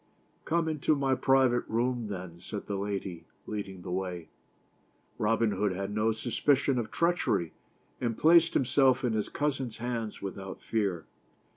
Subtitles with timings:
[0.45, 4.29] "Come into my private room then," said the lady, leading the way.
[5.19, 7.53] Robin Hood had no suspicion of treachery,
[7.99, 11.05] and placed himself in his cousin's hands without fear.